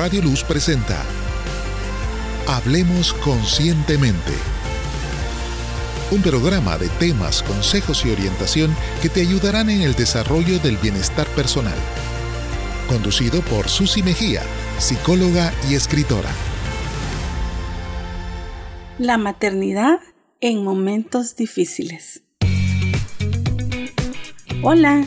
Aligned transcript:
Radio 0.00 0.22
Luz 0.22 0.44
presenta 0.44 1.04
Hablemos 2.48 3.12
Conscientemente. 3.12 4.32
Un 6.10 6.22
programa 6.22 6.78
de 6.78 6.88
temas, 6.88 7.42
consejos 7.42 8.06
y 8.06 8.10
orientación 8.10 8.74
que 9.02 9.10
te 9.10 9.20
ayudarán 9.20 9.68
en 9.68 9.82
el 9.82 9.94
desarrollo 9.94 10.58
del 10.60 10.78
bienestar 10.78 11.26
personal. 11.36 11.76
Conducido 12.88 13.42
por 13.42 13.68
Susi 13.68 14.02
Mejía, 14.02 14.40
psicóloga 14.78 15.52
y 15.68 15.74
escritora. 15.74 16.30
La 18.96 19.18
maternidad 19.18 20.00
en 20.40 20.64
momentos 20.64 21.36
difíciles. 21.36 22.22
Hola, 24.62 25.06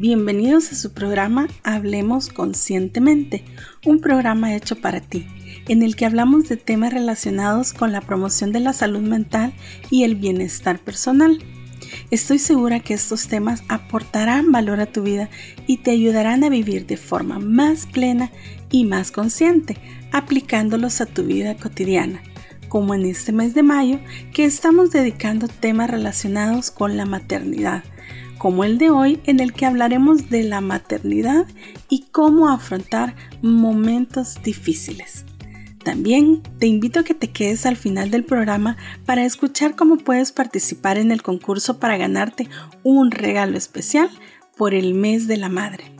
bienvenidos 0.00 0.70
a 0.70 0.76
su 0.76 0.92
programa 0.92 1.48
Hablemos 1.64 2.28
Conscientemente, 2.28 3.44
un 3.84 4.00
programa 4.00 4.54
hecho 4.54 4.76
para 4.76 5.00
ti, 5.00 5.26
en 5.66 5.82
el 5.82 5.96
que 5.96 6.06
hablamos 6.06 6.48
de 6.48 6.56
temas 6.56 6.92
relacionados 6.92 7.72
con 7.72 7.90
la 7.90 8.00
promoción 8.00 8.52
de 8.52 8.60
la 8.60 8.72
salud 8.72 9.00
mental 9.00 9.52
y 9.90 10.04
el 10.04 10.14
bienestar 10.14 10.78
personal. 10.78 11.42
Estoy 12.12 12.38
segura 12.38 12.78
que 12.78 12.94
estos 12.94 13.26
temas 13.26 13.64
aportarán 13.68 14.52
valor 14.52 14.78
a 14.78 14.86
tu 14.86 15.02
vida 15.02 15.30
y 15.66 15.78
te 15.78 15.90
ayudarán 15.90 16.44
a 16.44 16.48
vivir 16.48 16.86
de 16.86 16.96
forma 16.96 17.40
más 17.40 17.86
plena 17.86 18.30
y 18.70 18.84
más 18.84 19.10
consciente, 19.10 19.78
aplicándolos 20.12 21.00
a 21.00 21.06
tu 21.06 21.24
vida 21.24 21.56
cotidiana 21.56 22.22
como 22.68 22.94
en 22.94 23.06
este 23.06 23.32
mes 23.32 23.54
de 23.54 23.62
mayo, 23.62 23.98
que 24.32 24.44
estamos 24.44 24.90
dedicando 24.90 25.48
temas 25.48 25.90
relacionados 25.90 26.70
con 26.70 26.98
la 26.98 27.06
maternidad, 27.06 27.82
como 28.38 28.64
el 28.64 28.78
de 28.78 28.90
hoy 28.90 29.20
en 29.24 29.40
el 29.40 29.52
que 29.52 29.66
hablaremos 29.66 30.30
de 30.30 30.44
la 30.44 30.60
maternidad 30.60 31.46
y 31.88 32.06
cómo 32.12 32.48
afrontar 32.48 33.14
momentos 33.42 34.42
difíciles. 34.42 35.24
También 35.84 36.42
te 36.58 36.66
invito 36.66 37.00
a 37.00 37.04
que 37.04 37.14
te 37.14 37.30
quedes 37.30 37.64
al 37.66 37.76
final 37.76 38.10
del 38.10 38.24
programa 38.24 38.76
para 39.06 39.24
escuchar 39.24 39.74
cómo 39.74 39.96
puedes 39.96 40.32
participar 40.32 40.98
en 40.98 41.12
el 41.12 41.22
concurso 41.22 41.78
para 41.78 41.96
ganarte 41.96 42.48
un 42.82 43.10
regalo 43.10 43.56
especial 43.56 44.10
por 44.56 44.74
el 44.74 44.94
mes 44.94 45.26
de 45.26 45.36
la 45.36 45.48
madre. 45.48 45.98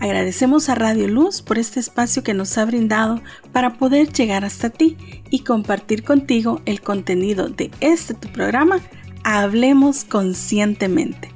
Agradecemos 0.00 0.70
a 0.70 0.74
Radio 0.74 1.08
Luz 1.08 1.42
por 1.42 1.58
este 1.58 1.78
espacio 1.78 2.22
que 2.22 2.32
nos 2.32 2.56
ha 2.56 2.64
brindado 2.64 3.20
para 3.52 3.76
poder 3.76 4.12
llegar 4.12 4.46
hasta 4.46 4.70
ti 4.70 4.96
y 5.30 5.40
compartir 5.40 6.02
contigo 6.02 6.62
el 6.64 6.80
contenido 6.80 7.48
de 7.48 7.70
este 7.80 8.14
tu 8.14 8.28
programa 8.32 8.80
Hablemos 9.22 10.04
conscientemente. 10.04 11.30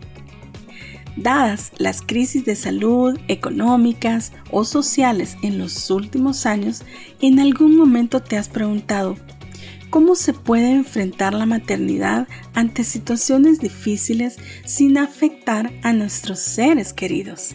Dadas 1.16 1.70
las 1.78 2.02
crisis 2.02 2.44
de 2.44 2.56
salud, 2.56 3.18
económicas 3.28 4.32
o 4.50 4.64
sociales 4.64 5.36
en 5.42 5.58
los 5.58 5.90
últimos 5.90 6.46
años, 6.46 6.82
en 7.20 7.38
algún 7.38 7.76
momento 7.76 8.20
te 8.20 8.36
has 8.36 8.48
preguntado, 8.48 9.16
¿cómo 9.90 10.16
se 10.16 10.32
puede 10.32 10.72
enfrentar 10.72 11.34
la 11.34 11.46
maternidad 11.46 12.26
ante 12.54 12.82
situaciones 12.82 13.60
difíciles 13.60 14.38
sin 14.64 14.98
afectar 14.98 15.72
a 15.82 15.92
nuestros 15.92 16.40
seres 16.40 16.92
queridos? 16.92 17.54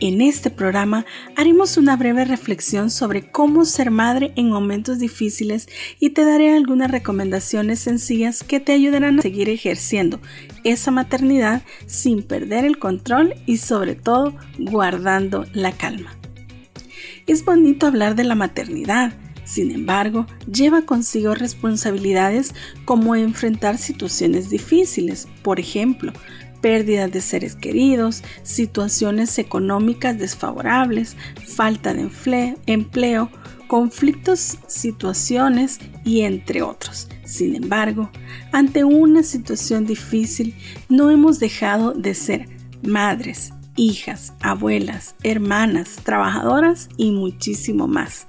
En 0.00 0.20
este 0.20 0.50
programa 0.50 1.06
haremos 1.36 1.76
una 1.76 1.96
breve 1.96 2.24
reflexión 2.24 2.90
sobre 2.90 3.30
cómo 3.30 3.64
ser 3.64 3.92
madre 3.92 4.32
en 4.34 4.50
momentos 4.50 4.98
difíciles 4.98 5.68
y 6.00 6.10
te 6.10 6.24
daré 6.24 6.54
algunas 6.54 6.90
recomendaciones 6.90 7.78
sencillas 7.78 8.42
que 8.42 8.58
te 8.58 8.72
ayudarán 8.72 9.20
a 9.20 9.22
seguir 9.22 9.48
ejerciendo 9.48 10.20
esa 10.64 10.90
maternidad 10.90 11.62
sin 11.86 12.24
perder 12.24 12.64
el 12.64 12.78
control 12.78 13.34
y 13.46 13.58
sobre 13.58 13.94
todo 13.94 14.34
guardando 14.58 15.46
la 15.52 15.70
calma. 15.70 16.16
Es 17.28 17.44
bonito 17.44 17.86
hablar 17.86 18.16
de 18.16 18.24
la 18.24 18.34
maternidad, 18.34 19.14
sin 19.44 19.70
embargo, 19.70 20.26
lleva 20.50 20.82
consigo 20.82 21.34
responsabilidades 21.34 22.54
como 22.84 23.14
enfrentar 23.14 23.78
situaciones 23.78 24.50
difíciles, 24.50 25.28
por 25.42 25.60
ejemplo, 25.60 26.12
pérdidas 26.64 27.12
de 27.12 27.20
seres 27.20 27.56
queridos, 27.56 28.22
situaciones 28.42 29.38
económicas 29.38 30.18
desfavorables, 30.18 31.14
falta 31.46 31.92
de 31.92 32.08
empleo, 32.64 33.30
conflictos, 33.66 34.56
situaciones 34.66 35.78
y 36.06 36.22
entre 36.22 36.62
otros. 36.62 37.08
Sin 37.26 37.54
embargo, 37.54 38.08
ante 38.50 38.82
una 38.82 39.22
situación 39.22 39.84
difícil, 39.84 40.54
no 40.88 41.10
hemos 41.10 41.38
dejado 41.38 41.92
de 41.92 42.14
ser 42.14 42.48
madres, 42.82 43.52
hijas, 43.76 44.32
abuelas, 44.40 45.16
hermanas, 45.22 45.96
trabajadoras 46.02 46.88
y 46.96 47.10
muchísimo 47.10 47.86
más. 47.88 48.26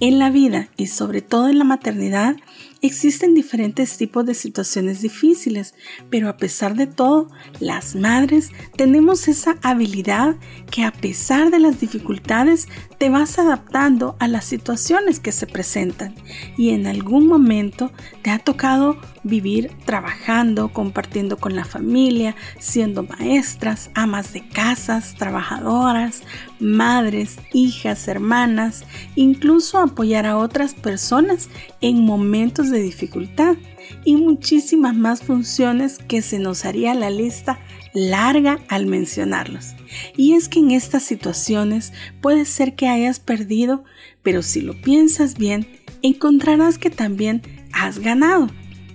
En 0.00 0.18
la 0.18 0.30
vida 0.30 0.68
y 0.76 0.86
sobre 0.86 1.22
todo 1.22 1.48
en 1.48 1.58
la 1.58 1.64
maternidad, 1.64 2.36
Existen 2.80 3.34
diferentes 3.34 3.96
tipos 3.96 4.24
de 4.24 4.34
situaciones 4.34 5.02
difíciles, 5.02 5.74
pero 6.10 6.28
a 6.28 6.36
pesar 6.36 6.76
de 6.76 6.86
todo, 6.86 7.28
las 7.58 7.96
madres 7.96 8.50
tenemos 8.76 9.26
esa 9.26 9.56
habilidad 9.62 10.36
que 10.70 10.84
a 10.84 10.92
pesar 10.92 11.50
de 11.50 11.58
las 11.58 11.80
dificultades 11.80 12.68
te 12.98 13.10
vas 13.10 13.40
adaptando 13.40 14.14
a 14.20 14.28
las 14.28 14.44
situaciones 14.44 15.18
que 15.18 15.32
se 15.32 15.48
presentan. 15.48 16.14
Y 16.56 16.70
en 16.70 16.86
algún 16.86 17.26
momento 17.26 17.90
te 18.22 18.30
ha 18.30 18.38
tocado 18.38 18.96
vivir 19.24 19.72
trabajando, 19.84 20.72
compartiendo 20.72 21.36
con 21.36 21.56
la 21.56 21.64
familia, 21.64 22.36
siendo 22.60 23.02
maestras, 23.02 23.90
amas 23.94 24.32
de 24.32 24.48
casas, 24.48 25.16
trabajadoras, 25.16 26.22
madres, 26.60 27.38
hijas, 27.52 28.06
hermanas, 28.06 28.84
incluso 29.16 29.78
apoyar 29.88 30.26
a 30.26 30.38
otras 30.38 30.74
personas 30.74 31.48
en 31.80 32.04
momentos 32.04 32.70
de 32.70 32.80
dificultad 32.80 33.56
y 34.04 34.16
muchísimas 34.16 34.94
más 34.94 35.22
funciones 35.22 35.98
que 35.98 36.22
se 36.22 36.38
nos 36.38 36.64
haría 36.64 36.94
la 36.94 37.10
lista 37.10 37.58
larga 37.94 38.58
al 38.68 38.86
mencionarlos. 38.86 39.74
Y 40.16 40.34
es 40.34 40.48
que 40.48 40.60
en 40.60 40.70
estas 40.70 41.02
situaciones 41.02 41.92
puede 42.20 42.44
ser 42.44 42.74
que 42.74 42.88
hayas 42.88 43.20
perdido, 43.20 43.84
pero 44.22 44.42
si 44.42 44.60
lo 44.60 44.80
piensas 44.80 45.36
bien, 45.36 45.66
encontrarás 46.02 46.78
que 46.78 46.90
también 46.90 47.42
has 47.72 47.98
ganado. 47.98 48.48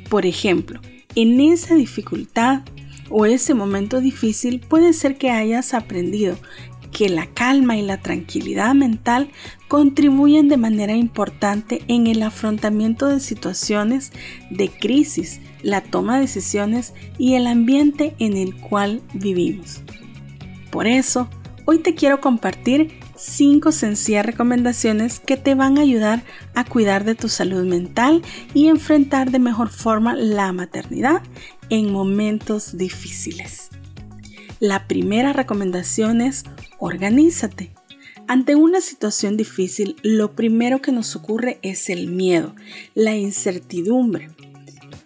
Por 0.09 0.25
ejemplo, 0.25 0.79
en 1.15 1.39
esa 1.39 1.75
dificultad 1.75 2.61
o 3.09 3.25
ese 3.25 3.53
momento 3.53 3.99
difícil 3.99 4.59
puede 4.59 4.93
ser 4.93 5.17
que 5.17 5.29
hayas 5.29 5.73
aprendido 5.73 6.37
que 6.93 7.09
la 7.09 7.25
calma 7.25 7.75
y 7.75 7.81
la 7.81 7.97
tranquilidad 7.97 8.73
mental 8.75 9.29
contribuyen 9.67 10.47
de 10.47 10.57
manera 10.57 10.93
importante 10.93 11.81
en 11.87 12.07
el 12.07 12.23
afrontamiento 12.23 13.07
de 13.07 13.19
situaciones 13.19 14.11
de 14.49 14.69
crisis, 14.69 15.41
la 15.63 15.81
toma 15.81 16.15
de 16.15 16.21
decisiones 16.21 16.93
y 17.17 17.33
el 17.33 17.47
ambiente 17.47 18.15
en 18.19 18.37
el 18.37 18.55
cual 18.55 19.01
vivimos. 19.13 19.81
Por 20.71 20.87
eso, 20.87 21.27
hoy 21.65 21.79
te 21.79 21.95
quiero 21.95 22.21
compartir 22.21 22.99
cinco 23.17 23.71
sencillas 23.71 24.25
recomendaciones 24.25 25.19
que 25.19 25.37
te 25.37 25.55
van 25.55 25.77
a 25.77 25.81
ayudar 25.81 26.23
a 26.55 26.63
cuidar 26.63 27.03
de 27.03 27.15
tu 27.15 27.29
salud 27.29 27.65
mental 27.65 28.21
y 28.53 28.67
enfrentar 28.67 29.31
de 29.31 29.39
mejor 29.39 29.69
forma 29.69 30.13
la 30.15 30.51
maternidad 30.53 31.21
en 31.69 31.91
momentos 31.91 32.77
difíciles. 32.77 33.69
La 34.59 34.87
primera 34.87 35.33
recomendación 35.33 36.21
es 36.21 36.45
organízate. 36.83 37.71
Ante 38.27 38.55
una 38.55 38.81
situación 38.81 39.37
difícil, 39.37 39.95
lo 40.03 40.35
primero 40.35 40.81
que 40.81 40.91
nos 40.91 41.15
ocurre 41.15 41.57
es 41.61 41.89
el 41.89 42.07
miedo, 42.07 42.55
la 42.93 43.15
incertidumbre. 43.15 44.29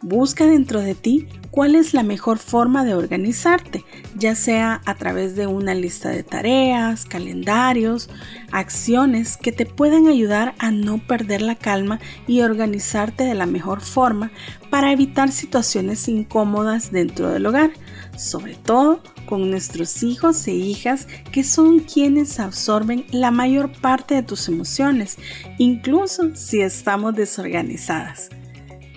Busca 0.01 0.47
dentro 0.47 0.81
de 0.81 0.95
ti 0.95 1.27
cuál 1.51 1.75
es 1.75 1.93
la 1.93 2.01
mejor 2.01 2.39
forma 2.39 2.83
de 2.83 2.95
organizarte, 2.95 3.83
ya 4.15 4.33
sea 4.33 4.81
a 4.85 4.95
través 4.95 5.35
de 5.35 5.45
una 5.45 5.75
lista 5.75 6.09
de 6.09 6.23
tareas, 6.23 7.05
calendarios, 7.05 8.09
acciones 8.51 9.38
que 9.38 9.51
te 9.51 9.68
puedan 9.68 10.07
ayudar 10.07 10.56
a 10.57 10.71
no 10.71 11.00
perder 11.06 11.41
la 11.41 11.56
calma 11.56 12.00
y 12.27 12.41
organizarte 12.41 13.23
de 13.23 13.35
la 13.35 13.45
mejor 13.45 13.81
forma 13.81 14.31
para 14.71 14.91
evitar 14.91 15.31
situaciones 15.31 16.07
incómodas 16.07 16.91
dentro 16.91 17.30
del 17.30 17.45
hogar, 17.45 17.71
sobre 18.18 18.56
todo 18.56 19.02
con 19.25 19.50
nuestros 19.50 20.04
hijos 20.04 20.48
e 20.48 20.54
hijas 20.54 21.08
que 21.31 21.44
son 21.44 21.80
quienes 21.80 22.40
absorben 22.40 23.06
la 23.12 23.31
mayor 23.31 23.72
parte 23.72 24.16
de 24.16 24.24
tus 24.24 24.48
emociones, 24.48 25.18
incluso 25.58 26.36
si 26.36 26.62
estamos 26.62 27.16
desorganizadas. 27.16 28.30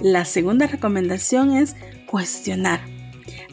La 0.01 0.25
segunda 0.25 0.67
recomendación 0.67 1.53
es 1.53 1.77
cuestionar. 2.07 2.81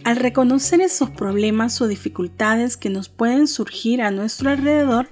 Al 0.03 0.15
reconocer 0.15 0.79
esos 0.79 1.09
problemas 1.09 1.81
o 1.81 1.87
dificultades 1.87 2.77
que 2.77 2.89
nos 2.89 3.09
pueden 3.09 3.47
surgir 3.47 4.01
a 4.01 4.11
nuestro 4.11 4.49
alrededor, 4.49 5.09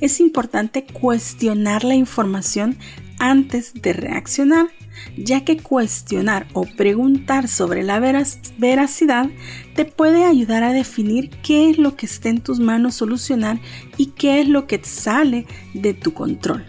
es 0.00 0.20
importante 0.20 0.86
cuestionar 0.86 1.84
la 1.84 1.94
información 1.94 2.78
antes 3.18 3.74
de 3.74 3.92
reaccionar 3.92 4.68
ya 5.16 5.44
que 5.44 5.56
cuestionar 5.56 6.46
o 6.52 6.62
preguntar 6.62 7.48
sobre 7.48 7.82
la 7.82 8.00
veracidad 8.00 9.28
te 9.74 9.84
puede 9.84 10.24
ayudar 10.24 10.62
a 10.62 10.72
definir 10.72 11.30
qué 11.42 11.70
es 11.70 11.78
lo 11.78 11.96
que 11.96 12.06
está 12.06 12.28
en 12.28 12.40
tus 12.40 12.60
manos 12.60 12.94
solucionar 12.94 13.60
y 13.96 14.06
qué 14.06 14.40
es 14.40 14.48
lo 14.48 14.66
que 14.66 14.80
sale 14.84 15.46
de 15.74 15.94
tu 15.94 16.14
control. 16.14 16.64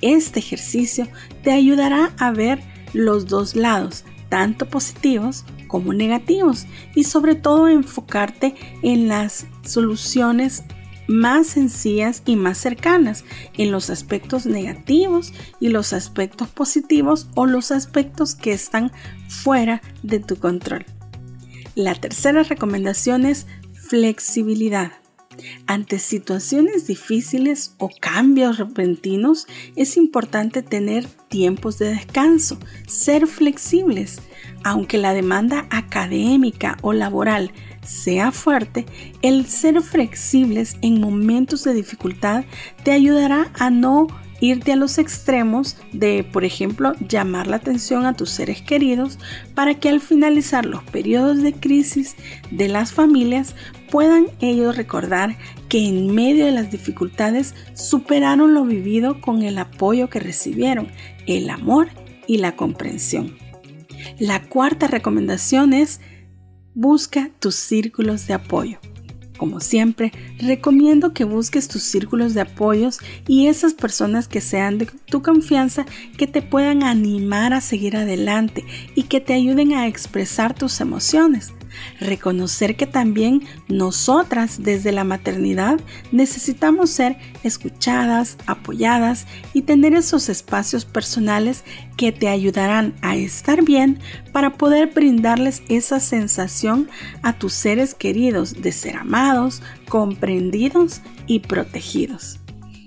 Este 0.00 0.40
ejercicio 0.40 1.08
te 1.42 1.52
ayudará 1.52 2.12
a 2.18 2.30
ver 2.30 2.60
los 2.92 3.26
dos 3.26 3.56
lados, 3.56 4.04
tanto 4.28 4.66
positivos 4.66 5.44
como 5.66 5.92
negativos, 5.92 6.66
y 6.94 7.04
sobre 7.04 7.34
todo 7.34 7.68
enfocarte 7.68 8.54
en 8.82 9.08
las 9.08 9.46
soluciones 9.62 10.62
más 11.08 11.46
sencillas 11.46 12.22
y 12.26 12.36
más 12.36 12.58
cercanas 12.58 13.24
en 13.54 13.70
los 13.70 13.90
aspectos 13.90 14.46
negativos 14.46 15.32
y 15.60 15.68
los 15.68 15.92
aspectos 15.92 16.48
positivos 16.48 17.28
o 17.34 17.46
los 17.46 17.70
aspectos 17.70 18.34
que 18.34 18.52
están 18.52 18.92
fuera 19.28 19.82
de 20.02 20.20
tu 20.20 20.36
control. 20.36 20.84
La 21.74 21.94
tercera 21.94 22.42
recomendación 22.42 23.26
es 23.26 23.46
flexibilidad. 23.74 24.92
Ante 25.66 25.98
situaciones 25.98 26.86
difíciles 26.86 27.74
o 27.78 27.90
cambios 28.00 28.58
repentinos, 28.58 29.46
es 29.74 29.96
importante 29.96 30.62
tener 30.62 31.06
tiempos 31.28 31.78
de 31.78 31.94
descanso, 31.94 32.58
ser 32.86 33.26
flexibles. 33.26 34.20
Aunque 34.64 34.98
la 34.98 35.12
demanda 35.12 35.66
académica 35.70 36.76
o 36.82 36.92
laboral 36.92 37.52
sea 37.82 38.32
fuerte, 38.32 38.86
el 39.22 39.46
ser 39.46 39.80
flexibles 39.82 40.76
en 40.82 41.00
momentos 41.00 41.64
de 41.64 41.74
dificultad 41.74 42.44
te 42.82 42.92
ayudará 42.92 43.50
a 43.58 43.70
no 43.70 44.08
irte 44.40 44.72
a 44.72 44.76
los 44.76 44.98
extremos 44.98 45.76
de, 45.92 46.24
por 46.24 46.44
ejemplo, 46.44 46.94
llamar 47.08 47.46
la 47.46 47.56
atención 47.56 48.06
a 48.06 48.14
tus 48.14 48.30
seres 48.30 48.60
queridos 48.60 49.18
para 49.54 49.74
que 49.74 49.88
al 49.88 50.00
finalizar 50.00 50.66
los 50.66 50.82
periodos 50.84 51.42
de 51.42 51.54
crisis 51.54 52.16
de 52.50 52.68
las 52.68 52.92
familias 52.92 53.54
puedan 53.90 54.26
ellos 54.40 54.76
recordar 54.76 55.36
que 55.68 55.86
en 55.86 56.14
medio 56.14 56.44
de 56.44 56.52
las 56.52 56.70
dificultades 56.70 57.54
superaron 57.74 58.54
lo 58.54 58.64
vivido 58.64 59.20
con 59.20 59.42
el 59.42 59.58
apoyo 59.58 60.08
que 60.10 60.20
recibieron, 60.20 60.88
el 61.26 61.50
amor 61.50 61.88
y 62.26 62.38
la 62.38 62.56
comprensión. 62.56 63.36
La 64.18 64.42
cuarta 64.42 64.86
recomendación 64.86 65.72
es 65.72 66.00
busca 66.74 67.30
tus 67.40 67.54
círculos 67.54 68.26
de 68.26 68.34
apoyo. 68.34 68.78
Como 69.36 69.60
siempre, 69.60 70.12
recomiendo 70.38 71.12
que 71.12 71.24
busques 71.24 71.68
tus 71.68 71.82
círculos 71.82 72.34
de 72.34 72.40
apoyos 72.42 73.00
y 73.26 73.48
esas 73.48 73.74
personas 73.74 74.28
que 74.28 74.40
sean 74.40 74.78
de 74.78 74.86
tu 74.86 75.22
confianza 75.22 75.84
que 76.16 76.26
te 76.26 76.42
puedan 76.42 76.82
animar 76.82 77.52
a 77.52 77.60
seguir 77.60 77.96
adelante 77.96 78.64
y 78.94 79.04
que 79.04 79.20
te 79.20 79.34
ayuden 79.34 79.74
a 79.74 79.86
expresar 79.86 80.54
tus 80.54 80.80
emociones. 80.80 81.52
Reconocer 82.00 82.76
que 82.76 82.86
también 82.86 83.42
nosotras 83.68 84.62
desde 84.62 84.92
la 84.92 85.04
maternidad 85.04 85.80
necesitamos 86.12 86.90
ser 86.90 87.16
escuchadas, 87.42 88.36
apoyadas 88.46 89.26
y 89.52 89.62
tener 89.62 89.94
esos 89.94 90.28
espacios 90.28 90.84
personales 90.84 91.64
que 91.96 92.12
te 92.12 92.28
ayudarán 92.28 92.94
a 93.02 93.16
estar 93.16 93.64
bien 93.64 93.98
para 94.32 94.54
poder 94.54 94.92
brindarles 94.94 95.62
esa 95.68 96.00
sensación 96.00 96.88
a 97.22 97.32
tus 97.32 97.52
seres 97.52 97.94
queridos 97.94 98.60
de 98.62 98.72
ser 98.72 98.96
amados, 98.96 99.62
comprendidos 99.88 101.00
y 101.26 101.40
protegidos. 101.40 102.38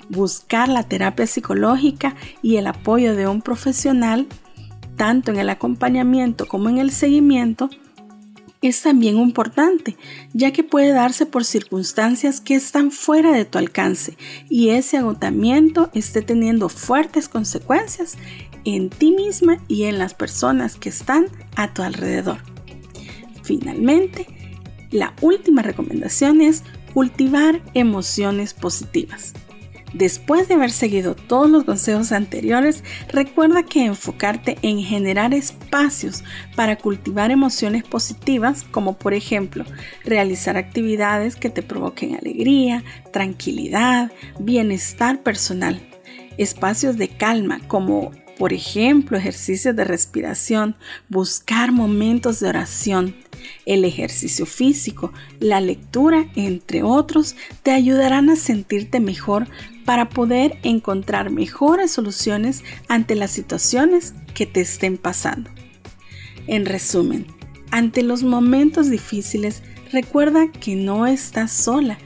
Buscar 0.10 0.70
la 0.70 0.84
terapia 0.84 1.28
psicológica 1.28 2.16
y 2.42 2.58
el 2.58 2.68
apoyo 2.68 3.16
de 3.16 3.28
un 3.28 3.42
profesional, 3.42 4.28
tanto 4.96 5.32
en 5.32 5.40
el 5.40 5.50
acompañamiento 5.50 6.48
como 6.48 6.70
en 6.70 6.80
el 6.80 6.92
seguimiento, 6.92 7.70
es 8.62 8.82
también 8.82 9.18
importante, 9.18 9.96
ya 10.34 10.52
que 10.52 10.64
puede 10.64 10.92
darse 10.92 11.26
por 11.26 11.46
circunstancias 11.46 12.42
que 12.42 12.56
están 12.56 12.92
fuera 12.92 13.32
de 13.32 13.46
tu 13.46 13.58
alcance 13.58 14.18
y 14.50 14.70
ese 14.70 14.98
agotamiento 14.98 15.90
esté 15.94 16.22
teniendo 16.22 16.70
fuertes 16.70 17.30
consecuencias 17.30 18.18
en 18.66 18.90
ti 18.90 19.12
misma 19.12 19.60
y 19.68 19.84
en 19.84 19.98
las 19.98 20.14
personas 20.14 20.76
que 20.76 20.90
están 20.90 21.28
a 21.56 21.74
tu 21.74 21.82
alrededor. 21.82 22.40
Finalmente, 23.44 24.28
la 24.92 25.14
última 25.22 25.62
recomendación 25.62 26.42
es 26.42 26.64
cultivar 26.94 27.62
emociones 27.74 28.54
positivas. 28.54 29.34
Después 29.94 30.48
de 30.48 30.54
haber 30.54 30.72
seguido 30.72 31.16
todos 31.16 31.50
los 31.50 31.64
consejos 31.64 32.12
anteriores, 32.12 32.84
recuerda 33.12 33.64
que 33.64 33.86
enfocarte 33.86 34.58
en 34.62 34.82
generar 34.82 35.34
espacios 35.34 36.24
para 36.56 36.78
cultivar 36.78 37.32
emociones 37.32 37.84
positivas, 37.84 38.64
como 38.64 38.98
por 38.98 39.14
ejemplo 39.14 39.66
realizar 40.06 40.58
actividades 40.58 41.36
que 41.36 41.50
te 41.50 41.64
provoquen 41.64 42.16
alegría, 42.16 42.84
tranquilidad, 43.12 44.12
bienestar 44.40 45.24
personal, 45.24 45.82
espacios 46.38 46.98
de 46.98 47.10
calma 47.10 47.60
como 47.68 48.12
por 48.40 48.54
ejemplo, 48.54 49.18
ejercicios 49.18 49.76
de 49.76 49.84
respiración, 49.84 50.78
buscar 51.10 51.74
momentos 51.74 52.40
de 52.40 52.48
oración, 52.48 53.16
el 53.66 53.84
ejercicio 53.84 54.46
físico, 54.46 55.12
la 55.42 55.60
lectura, 55.60 56.26
entre 56.38 56.82
otros, 56.82 57.36
te 57.64 57.72
ayudarán 57.72 58.30
a 58.30 58.38
sentirte 58.38 59.02
mejor 59.02 59.50
para 59.84 60.08
poder 60.08 60.58
encontrar 60.64 61.32
mejores 61.32 61.92
soluciones 61.92 62.64
ante 62.88 63.16
las 63.16 63.32
situaciones 63.32 64.14
que 64.34 64.46
te 64.46 64.62
estén 64.62 64.98
pasando. 64.98 65.50
En 66.48 66.66
resumen, 66.66 67.28
ante 67.72 68.04
los 68.04 68.24
momentos 68.24 68.90
difíciles, 68.90 69.64
recuerda 69.92 70.50
que 70.50 70.78
no 70.78 71.08
estás 71.08 71.52
sola 71.52 71.98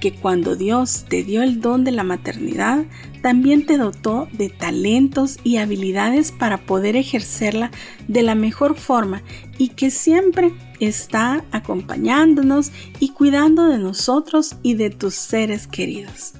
que 0.00 0.12
cuando 0.12 0.54
Dios 0.54 1.06
te 1.08 1.24
dio 1.24 1.42
el 1.42 1.60
don 1.60 1.82
de 1.82 1.90
la 1.90 2.04
maternidad, 2.04 2.84
también 3.26 3.66
te 3.66 3.76
dotó 3.76 4.28
de 4.30 4.50
talentos 4.50 5.38
y 5.42 5.56
habilidades 5.56 6.30
para 6.30 6.58
poder 6.58 6.94
ejercerla 6.94 7.72
de 8.06 8.22
la 8.22 8.36
mejor 8.36 8.76
forma 8.76 9.24
y 9.58 9.70
que 9.70 9.90
siempre 9.90 10.54
está 10.78 11.44
acompañándonos 11.50 12.70
y 13.00 13.08
cuidando 13.08 13.66
de 13.66 13.78
nosotros 13.78 14.54
y 14.62 14.74
de 14.74 14.90
tus 14.90 15.16
seres 15.16 15.66
queridos. 15.66 16.34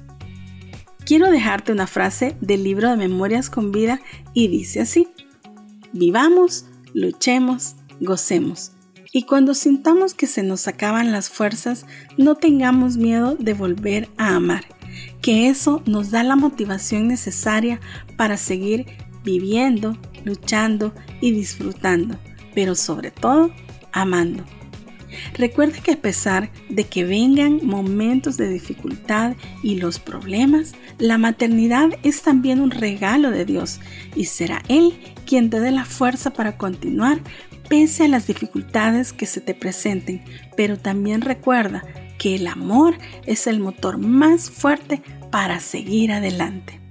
Quiero 1.05 1.29
dejarte 1.29 1.73
una 1.73 1.87
frase 1.87 2.37
del 2.39 2.63
libro 2.63 2.89
de 2.89 2.95
Memorias 2.95 3.49
con 3.49 3.73
Vida 3.73 3.99
y 4.33 4.47
dice 4.47 4.79
así, 4.79 5.09
vivamos, 5.91 6.67
luchemos, 6.93 7.75
gocemos 7.99 8.71
y 9.11 9.23
cuando 9.23 9.55
sintamos 9.55 10.13
que 10.13 10.27
se 10.27 10.43
nos 10.43 10.69
acaban 10.69 11.11
las 11.11 11.29
fuerzas, 11.29 11.85
no 12.17 12.35
tengamos 12.35 12.95
miedo 12.95 13.35
de 13.35 13.53
volver 13.53 14.07
a 14.15 14.35
amar, 14.35 14.76
que 15.21 15.49
eso 15.49 15.81
nos 15.85 16.11
da 16.11 16.23
la 16.23 16.35
motivación 16.35 17.07
necesaria 17.07 17.79
para 18.15 18.37
seguir 18.37 18.85
viviendo, 19.23 19.97
luchando 20.23 20.93
y 21.21 21.31
disfrutando, 21.31 22.17
pero 22.53 22.75
sobre 22.75 23.11
todo 23.11 23.51
amando. 23.91 24.43
Recuerda 25.33 25.79
que 25.81 25.93
a 25.93 26.01
pesar 26.01 26.51
de 26.69 26.83
que 26.83 27.05
vengan 27.05 27.59
momentos 27.63 28.37
de 28.37 28.49
dificultad 28.49 29.35
y 29.63 29.75
los 29.75 29.99
problemas, 29.99 30.73
la 30.99 31.17
maternidad 31.17 31.89
es 32.03 32.21
también 32.21 32.59
un 32.59 32.71
regalo 32.71 33.31
de 33.31 33.45
Dios 33.45 33.79
y 34.15 34.25
será 34.25 34.63
Él 34.67 34.93
quien 35.25 35.49
te 35.49 35.59
dé 35.59 35.71
la 35.71 35.85
fuerza 35.85 36.31
para 36.31 36.57
continuar 36.57 37.21
pese 37.69 38.05
a 38.05 38.07
las 38.07 38.27
dificultades 38.27 39.13
que 39.13 39.25
se 39.25 39.41
te 39.41 39.53
presenten, 39.53 40.23
pero 40.55 40.77
también 40.77 41.21
recuerda 41.21 41.83
que 42.17 42.35
el 42.35 42.47
amor 42.47 42.97
es 43.25 43.47
el 43.47 43.59
motor 43.59 43.97
más 43.97 44.49
fuerte 44.49 45.01
para 45.31 45.59
seguir 45.59 46.11
adelante. 46.11 46.81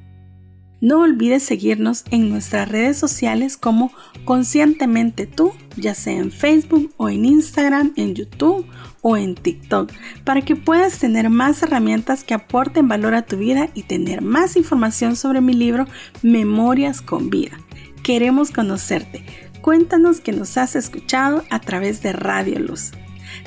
No 0.81 1.01
olvides 1.01 1.43
seguirnos 1.43 2.05
en 2.11 2.29
nuestras 2.29 2.69
redes 2.69 2.99
sociales 2.99 3.57
como 3.57 3.93
Conscientemente 4.25 5.27
tú, 5.27 5.53
ya 5.77 5.95
sea 5.95 6.19
en 6.19 6.33
Facebook 6.33 6.93
o 6.97 7.09
en 7.09 7.25
Instagram, 7.25 7.93
en 7.97 8.15
YouTube 8.15 8.67
o 9.03 9.17
en 9.17 9.37
TikTok, 9.37 9.93
para 10.25 10.43
que 10.43 10.57
puedas 10.57 10.99
tener 10.99 11.31
más 11.31 11.63
herramientas 11.63 12.25
que 12.25 12.35
aporten 12.35 12.89
valor 12.89 13.15
a 13.15 13.25
tu 13.25 13.37
vida 13.37 13.71
y 13.73 13.85
tener 13.85 14.21
más 14.21 14.57
información 14.57 15.15
sobre 15.15 15.41
mi 15.41 15.55
libro 15.55 15.87
Memorias 16.23 17.01
con 17.03 17.31
Vida. 17.31 17.57
Queremos 18.03 18.51
conocerte 18.51 19.25
cuéntanos 19.67 20.21
que 20.21 20.31
nos 20.31 20.57
has 20.59 20.77
escuchado 20.77 21.43
a 21.51 21.61
través 21.61 22.01
de 22.01 22.13
Radio 22.13 22.61
Luz. 22.61 22.93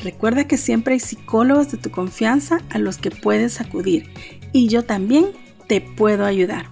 Recuerda 0.04 0.48
que 0.48 0.58
siempre 0.58 0.94
hay 0.94 1.00
psicólogos 1.00 1.72
de 1.72 1.78
tu 1.78 1.92
confianza 1.92 2.60
a 2.70 2.80
los 2.80 2.98
que 2.98 3.12
puedes 3.12 3.62
acudir 3.62 4.10
y 4.52 4.68
yo 4.68 4.84
también 4.84 5.28
te 5.68 5.82
puedo 5.82 6.26
ayudar. 6.26 6.66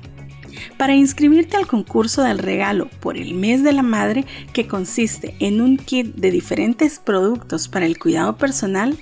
Para 0.78 0.96
inscribirte 0.96 1.56
al 1.58 1.68
concurso 1.68 2.24
del 2.24 2.40
regalo 2.40 2.90
por 3.00 3.18
el 3.18 3.34
mes 3.34 3.64
de 3.64 3.74
la 3.74 3.84
madre, 3.84 4.26
que 4.54 4.68
consiste 4.68 5.36
en 5.40 5.62
un 5.62 5.78
kit 5.78 6.16
de 6.16 6.32
diferentes 6.32 7.00
productos 7.00 7.68
para 7.68 7.86
el 7.86 8.00
cuidado 8.00 8.38
personal, 8.38 8.98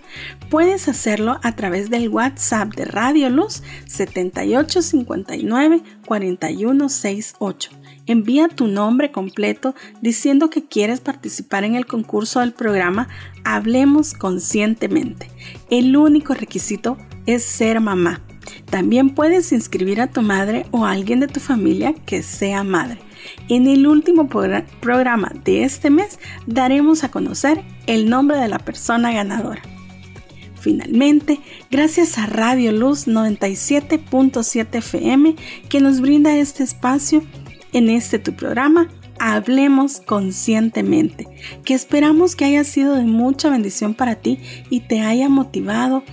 puedes 0.49 0.87
hacerlo 0.87 1.39
a 1.43 1.55
través 1.55 1.89
del 1.89 2.09
WhatsApp 2.09 2.73
de 2.75 2.83
Radio 2.85 3.29
Luz 3.29 3.63
7859 3.87 5.81
4168 6.05 7.69
Envía 8.07 8.47
tu 8.47 8.67
nombre 8.67 9.11
completo 9.11 9.73
diciendo 10.01 10.49
que 10.49 10.63
quieres 10.63 10.99
participar 10.99 11.63
en 11.63 11.75
el 11.75 11.85
concurso 11.85 12.39
del 12.39 12.53
programa 12.53 13.07
Hablemos 13.43 14.13
Conscientemente. 14.13 15.31
El 15.69 15.97
único 15.97 16.33
requisito 16.33 16.97
es 17.25 17.43
ser 17.43 17.81
mamá. 17.81 18.21
También 18.69 19.15
puedes 19.15 19.51
inscribir 19.51 20.01
a 20.01 20.11
tu 20.11 20.21
madre 20.21 20.65
o 20.71 20.85
a 20.85 20.91
alguien 20.91 21.19
de 21.19 21.27
tu 21.27 21.39
familia 21.39 21.95
que 22.05 22.21
sea 22.21 22.63
madre. 22.63 22.99
En 23.49 23.67
el 23.67 23.87
último 23.87 24.27
programa 24.27 25.31
de 25.43 25.63
este 25.63 25.89
mes 25.89 26.19
daremos 26.45 27.03
a 27.03 27.09
conocer 27.09 27.63
el 27.87 28.09
nombre 28.09 28.37
de 28.37 28.47
la 28.47 28.59
persona 28.59 29.11
ganadora. 29.11 29.63
Finalmente, 30.59 31.39
gracias 31.69 32.17
a 32.17 32.25
Radio 32.25 32.71
Luz 32.71 33.07
97.7 33.07 34.77
FM 34.77 35.35
que 35.69 35.79
nos 35.79 36.01
brinda 36.01 36.35
este 36.37 36.63
espacio 36.63 37.23
en 37.75 37.89
este 37.89 38.19
tu 38.19 38.33
programa 38.33 38.87
Hablemos 39.19 40.01
conscientemente, 40.01 41.27
que 41.63 41.73
esperamos 41.73 42.35
que 42.35 42.45
haya 42.45 42.63
sido 42.63 42.95
de 42.95 43.03
mucha 43.03 43.49
bendición 43.49 43.93
para 43.93 44.15
ti 44.15 44.39
y 44.69 44.81
te 44.81 45.01
haya 45.01 45.29
motivado 45.29 46.03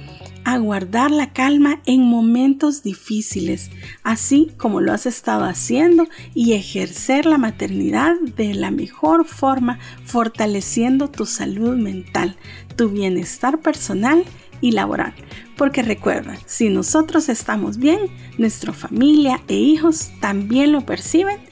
a 0.45 0.59
guardar 0.59 1.11
la 1.11 1.33
calma 1.33 1.81
en 1.87 2.03
momentos 2.03 2.83
difíciles, 2.83 3.71
así 4.03 4.53
como 4.57 4.81
lo 4.81 4.93
has 4.93 5.07
estado 5.07 5.45
haciendo 5.45 6.09
y 6.35 6.55
ejercer 6.55 7.27
la 7.27 7.39
maternidad 7.39 8.15
de 8.37 8.55
la 8.55 8.71
mejor 8.71 9.25
forma, 9.25 9.79
fortaleciendo 10.05 11.09
tu 11.09 11.27
salud 11.27 11.77
mental, 11.77 12.37
tu 12.77 12.89
bienestar 12.89 13.61
personal 13.61 14.25
y 14.61 14.73
laboral. 14.73 15.15
Porque 15.57 15.83
recuerda, 15.83 16.37
si 16.47 16.71
nosotros 16.71 17.29
estamos 17.29 17.79
bien, 17.79 18.01
nuestra 18.39 18.73
familia 18.73 19.43
e 19.49 19.55
hijos 19.55 20.11
también 20.21 20.73
lo 20.73 20.87
perciben 20.87 21.52